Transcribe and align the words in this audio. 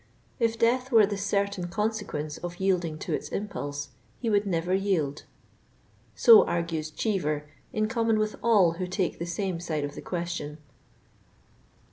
If 0.39 0.57
death 0.57 0.91
were 0.91 1.05
the 1.05 1.15
certain 1.15 1.67
conse 1.67 2.03
quence 2.03 2.43
of 2.43 2.59
yielding 2.59 2.97
to 2.97 3.13
its 3.13 3.29
impulse, 3.29 3.89
he 4.17 4.31
would 4.31 4.47
never 4.47 4.73
yield. 4.73 5.25
So 6.15 6.43
argues 6.43 6.89
Cheever, 6.89 7.45
in 7.71 7.87
common 7.87 8.17
with 8.17 8.35
all 8.41 8.71
who 8.79 8.87
take 8.87 9.19
the 9.19 9.27
same 9.27 9.59
side 9.59 9.83
of 9.83 9.93
the 9.93 10.01
question. 10.01 10.57